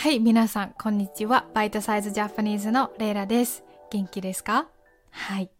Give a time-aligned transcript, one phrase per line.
[0.00, 1.48] はい、皆さん、こんにちは。
[1.54, 3.64] バイトサイズジャパニーズのレイラです。
[3.90, 4.68] 元気ですか？
[5.10, 5.50] はい。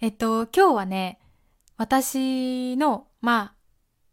[0.00, 1.18] えっと、今日はね、
[1.76, 3.54] 私の、まあ、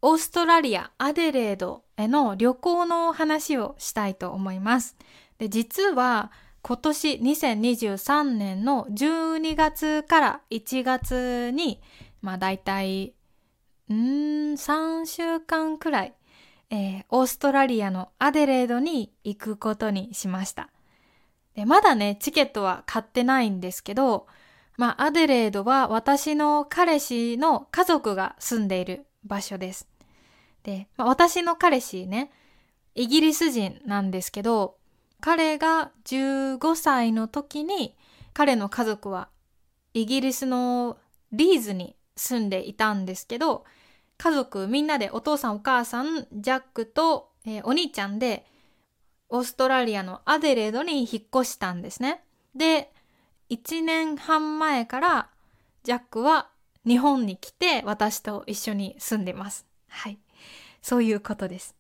[0.02, 4.98] オーストラリア、アデレードへの旅行の話をしたいと思います。
[5.38, 11.80] で、実は、今年2023年の12月から1月に、
[12.22, 13.14] まあ大体、
[13.90, 16.14] うーん、3週間くらい、
[16.74, 20.72] えーオーストラリアのアデレードに行くことにしました。
[21.54, 24.26] で、まだね、チケットは買ってないんですけど、
[24.78, 29.88] まあ、アデレードは私の彼氏の家族が住んでいる場所です。
[30.64, 32.32] で、まあ、私の彼氏ね、
[32.96, 34.78] イギリス人なんですけど、
[35.22, 37.96] 彼が15歳の時に、
[38.34, 39.30] 彼の家族は
[39.94, 40.98] イギリスの
[41.32, 43.64] リーズに住んでいたんですけど、
[44.24, 48.46] 家族みんなでお父さんお母さん、ジャックと、えーお兄ちゃんで、
[49.28, 52.24] オーストラリアのアデレードに引っ越したんですね。
[52.56, 52.94] で、
[53.50, 55.30] 1年半前から
[55.84, 56.52] ジャックは
[56.88, 59.66] 日本に来て私と一緒に住んでます。
[59.90, 60.18] はい。
[60.82, 61.76] そういうことです。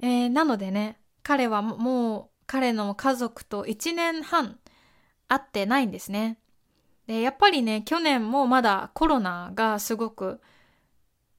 [0.00, 4.58] えーなのでね、彼はもう彼の家族と1年半
[5.28, 6.38] 会ってないんですね。
[7.06, 10.40] で、やっぱりね、去年もまだコロナがすごく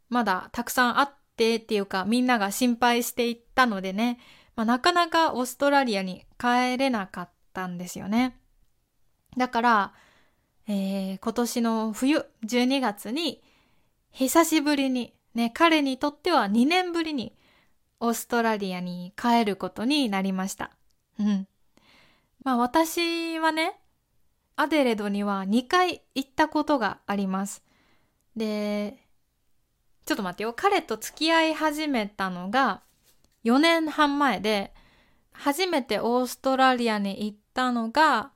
[0.09, 4.19] まだたくさんあってっていうかみんなが心配していったのでね、
[4.55, 8.37] まあ、なかなかオーストラリアに帰れなかったんですよね。
[9.37, 9.93] だから、
[10.67, 13.41] えー今年の冬12月に
[14.11, 17.37] 久しぶりにね、彼にとっては2年ぶりに
[17.99, 20.71] オーストラリアに帰ることになりました。
[21.19, 21.47] うん。
[22.43, 23.79] まあ私はね、
[24.55, 27.63] アデレドには2回行ったことがあります。
[28.35, 29.06] で、
[30.07, 30.53] ちょっと待ってよ。
[30.53, 32.81] 彼と付き合い始めたのが
[33.43, 34.73] 4年半前で、
[35.33, 38.31] 初めてオーストラリアに行ったのが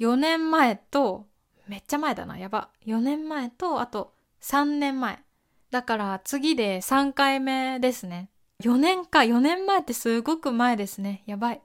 [0.00, 1.26] 4年前と、
[1.68, 2.70] めっちゃ前だな、やば。
[2.84, 5.22] 4年前と、あと3年前。
[5.70, 8.28] だから次で3回目ですね。
[8.64, 11.22] 4年か、4年前ってすごく前ですね。
[11.26, 11.62] やばい。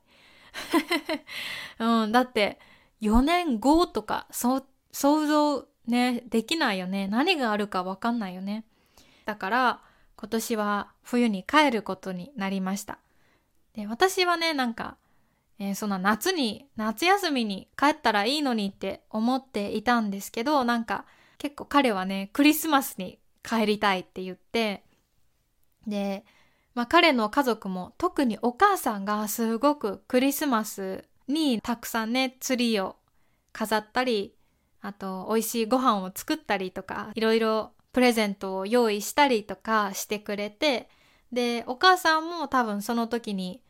[1.80, 2.60] うん、だって
[3.02, 4.62] 4年後とか、想
[4.94, 7.08] 像ね、できないよね。
[7.08, 8.64] 何があるかわかんないよね。
[9.26, 9.82] だから
[10.16, 13.00] 今年は冬に帰ることになりました。
[13.74, 14.98] で、私はね、なんか、
[15.60, 21.06] えーそんな夏に、夏休みに帰ったらいいのにって思っていたんですけど、なんか
[21.38, 24.84] 結構彼はね、クリスマスに帰りたいって言って、
[25.88, 26.26] で、
[26.74, 32.96] まあ彼の家族も特にお母さんがすごくクリスマスにたくさんね、ツリーを
[33.52, 34.36] 飾ったり、
[34.82, 40.90] あと美味しいご飯を作ったりとか、いろいろプレゼントを用意したりとかしてくれて、
[41.32, 43.62] で、お母さんも多分その時に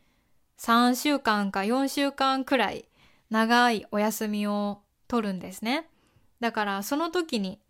[0.58, 2.86] 3週間か4週間くらい
[3.30, 5.88] 長いお休みを取るんですね。
[6.40, 7.60] だからその時に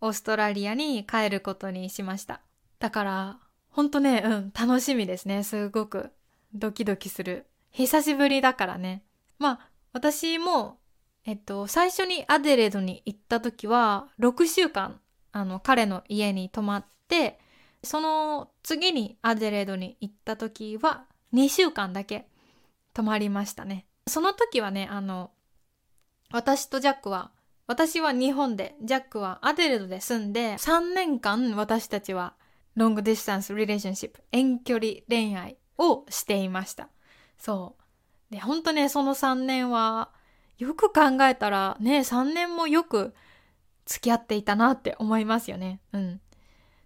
[0.00, 2.40] オーストラリアに帰ることにしました。
[2.78, 5.42] だからほんとね、うん、楽しみですね。
[5.42, 6.10] すごく
[6.54, 7.46] ドキドキする。
[7.70, 9.02] 久しぶりだからね。
[9.38, 10.78] まあ私も
[11.24, 14.99] えっと最初にアデレードに行った時は6週間
[15.32, 17.38] あの彼の家に泊まって
[17.82, 22.26] その次にアデレードに行った時は2週間だけ
[22.94, 23.86] 泊まりましたね。
[24.06, 25.30] その時はね、あの、
[26.32, 27.30] 私とジャックは、
[27.66, 32.34] 私は日本で、ジャックはアデレードで住んで、3年間私たちは
[32.74, 36.88] long distance relationship、遠距離恋愛をしていました。
[37.38, 37.76] そ
[38.30, 38.34] う。
[38.34, 40.10] で、本当ね、その3年は、
[40.58, 43.14] よく考えたらね、3年もよく
[43.90, 45.80] 付き合っていたなって思いますよね。
[45.92, 46.20] うん。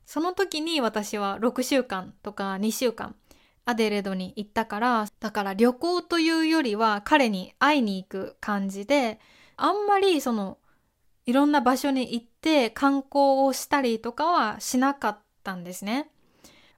[0.06, 3.14] その時に私は6週間とか2週間
[3.66, 9.20] アデレードに行ったから、だから旅行というよりは彼に会いに行く感じで、
[9.56, 10.58] あんまりその、
[11.26, 16.10] いろんな場所に行って観光をしたりとかはしなかったんですね。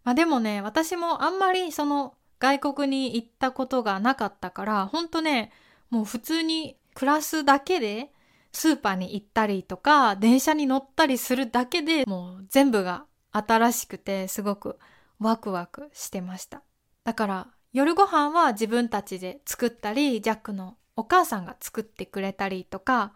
[0.03, 5.53] まあでもね、私もあんまりその外国に行ったことがなかったから、ほんとね、
[5.91, 8.11] もう普通に暮らすだけで
[8.57, 14.79] スーパーに行ったりとか、電車に乗ったりするだけでもう全部が新しくてすごく
[15.19, 16.63] ワクワクしてました。
[17.05, 23.13] だから夜ご飯は自分たちで作ったり、ジャックのお母さんが作ってくれたりとか、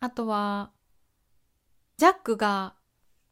[0.00, 0.72] あとは、
[1.96, 2.74] ジャックが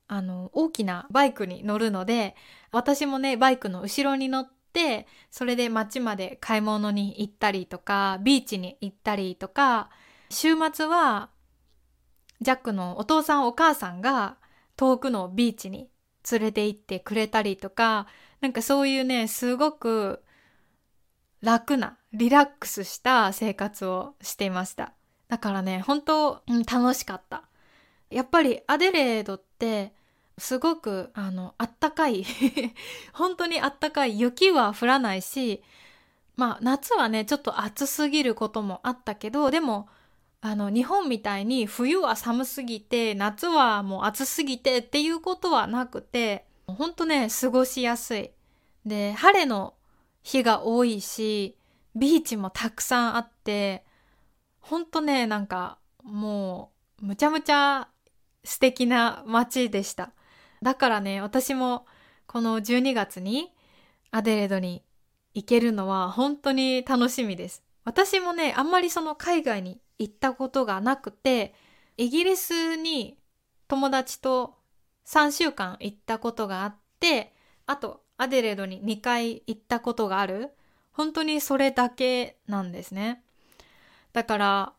[0.07, 2.37] あの大きなバイクに乗るので、
[2.71, 9.91] 私もね、バイクの後ろに乗って、それで街まで買い物に行ったりとか、ビーチに行ったりとか、
[10.33, 11.31] 週末は、
[12.41, 14.37] ジャックのお父さんお母さんが
[14.77, 15.89] 遠くのビーチに
[16.31, 18.07] 連れて行ってくれたりとか、
[18.41, 20.23] なんかそういうね、すごく
[21.43, 24.93] 楽なリラックスした生活をしていました。
[25.29, 27.45] だからね本当、うん、楽しかった。
[28.11, 29.93] やっぱりアデレードって
[30.39, 32.25] すごくあのあったかい
[33.13, 35.63] 本当にあったかい雪は降らないし
[36.37, 39.89] まあ夏はねちょっと暑すぎることもあったけどでも
[40.45, 48.33] あの日本みたいに冬は寒すぎて夏はもう暑すぎてっていうことはなくてほんとね過ごしやすい。
[48.85, 49.75] で晴れの
[50.25, 51.57] 日が多いし
[51.95, 53.85] ビーチもたくさんあって
[54.59, 57.89] ほんとねなんかもうむちゃむちゃ
[58.43, 60.11] 素敵な街でした。
[60.61, 61.87] だからね私も
[62.27, 63.53] この12月に
[64.11, 64.83] アデレードに
[65.35, 67.63] 行けるのは本当に楽しみです。
[67.85, 71.55] 私もねあんまりその海外に行ったことがなくて
[71.97, 73.19] イギリスに
[73.69, 74.55] 友達と
[75.07, 77.33] 3週間行ったことがあって
[77.67, 80.51] あとアデレードに2回行ったことがある。
[80.93, 83.23] 本当にそれだけなんですね。
[84.13, 84.73] だから、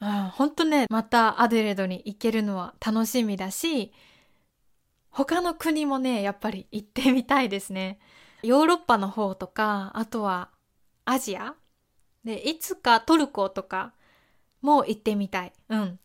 [0.00, 3.92] うん、本当ねまたアデレードに行けるのは楽しみだし
[5.10, 7.98] 他の国もねやっぱり行ってみたいですね。
[8.42, 10.50] ヨーロッパの方とかあとは
[11.04, 11.54] アジア。
[12.24, 13.94] でいつかトルコとか
[14.66, 15.52] も行ってみたい。
[15.70, 15.98] うん。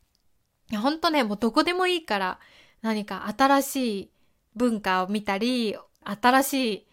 [0.80, 2.40] ほんとね、もうどこでもいいから、
[2.82, 4.12] 何か新しい
[4.56, 6.88] 文化を見たり、新しい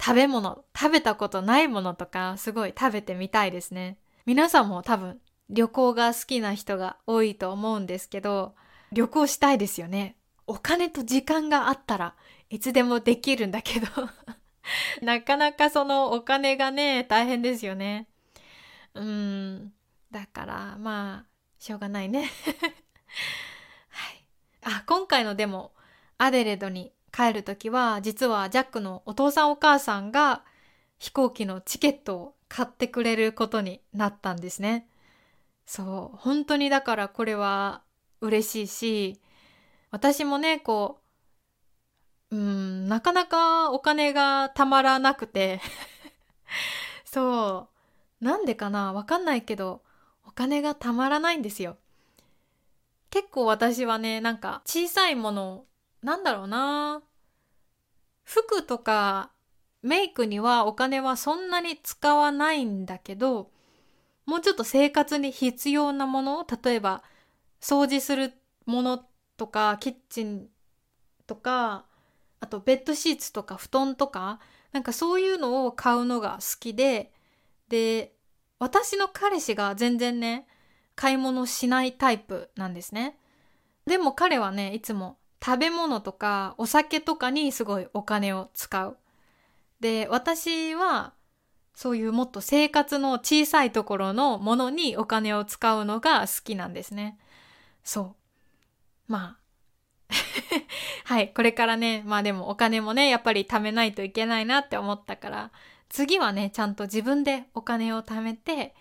[0.00, 3.98] 食べ物、食べたことないものとか、すごい食べてみたいですね。
[4.26, 8.54] 皆さんも多分旅行が好きな人が多いと思うんですけど、
[8.92, 10.16] 旅行したいですよね。
[10.46, 12.14] お金と時間があったら
[12.50, 13.86] いつでもできるんだけど
[15.00, 18.08] なかなかそのお金がね、大変ですよね。
[18.94, 19.73] うん。
[20.24, 22.30] だからまあしょうがないね。
[23.90, 24.24] はい。
[24.62, 25.72] あ今回のでも
[26.16, 30.42] アデレードに帰る時は実はジャックのお父さんお母さんが
[30.98, 34.88] 飛行機のチケットを買ってくれることになったんですね。
[35.66, 36.16] そう。
[36.16, 37.82] 本当にだからこれは
[38.22, 39.20] 嬉しいし
[39.90, 41.02] 私もねこ
[42.30, 45.60] ううんなかなかお金がたまらなくて。
[47.04, 47.68] そ
[48.20, 48.24] う。
[48.24, 48.94] なんでかな？
[48.94, 49.83] わかんないけど
[50.34, 51.76] 金がたまらないんですよ。
[53.10, 55.64] 結構私はね、なんか小さいもの、
[56.02, 57.02] なんだろうな
[58.24, 59.30] 服とか
[59.82, 63.50] メイクにはお金はそんなに使わないんだけど、
[64.24, 67.02] もうちょっと生活に必要なもの、例えば
[67.60, 68.32] 掃除する
[68.64, 69.04] もの
[69.36, 70.48] とか、キッチン
[71.26, 71.84] とか、
[72.40, 74.40] あとベッドシーツとか布団とか、
[74.72, 77.12] なんかそういうのを買うのが好きで、
[77.68, 78.13] で、
[78.64, 80.46] 私の彼氏が全然ね、
[80.96, 83.18] 買い物しないタイプなんですね。
[83.84, 88.96] でも彼はね、いつも食べ物とかお酒とかにすごいお金を使う。
[89.80, 91.12] で、私は
[91.74, 97.18] そういうもっと生活の小さいところのものにお金を使うのが好きなんですね。
[97.82, 98.16] そ
[99.08, 99.12] う。
[99.12, 99.38] まあ。
[101.04, 105.50] はい、これからね、まあでもお金もね、やっぱり貯めないといけないなって思ったから、
[105.88, 108.74] 次はねちゃんと自分でお金を貯めて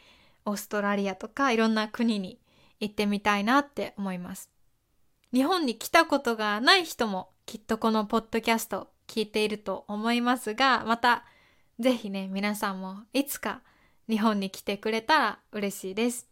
[0.45, 2.39] オーストラリアとかいろんな国に
[2.79, 4.49] 行ってみたいなって思います。
[5.33, 11.25] 日本に来たことがない人もきっとこのポッドキャスト聞いていると思いますがまた
[11.79, 13.61] 是非ね皆さんもいつか
[14.09, 16.27] 日本に来てくれたら嬉しいです。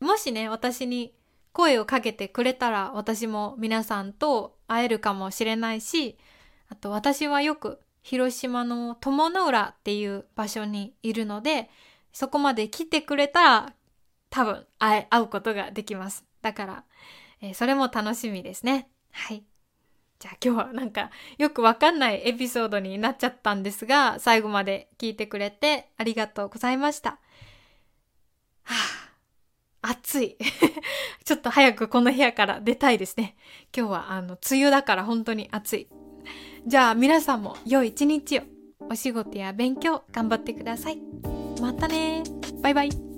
[0.00, 1.14] もしね私に
[1.52, 6.18] 声をかけてくれたら私も皆さんと会えるかもしれないし
[6.68, 11.70] あと私はよく広島の友の浦っていう場所にいるので、
[12.12, 13.72] そこまで来てくれたら
[14.28, 16.22] 多分会うことができます。
[16.42, 16.84] だから、
[17.40, 18.90] えー、それも楽しみですね。
[19.10, 19.42] はい。
[20.18, 27.12] じゃあ今日はなんかよくわかんないエピソードになっちゃったんですが、最後まで聞いてくれてありがとうございました。
[28.64, 28.74] は
[29.80, 30.36] あ、暑い。
[31.24, 33.34] ちょっと早くこの部屋から出たいですね。
[33.74, 35.88] 今日はあの、梅雨だから本当に暑い。
[36.66, 38.42] じゃあ皆さんも良い一日を。
[38.90, 40.98] お仕事や勉強頑張ってください。
[41.60, 42.22] またね。
[42.62, 43.13] バイバイ。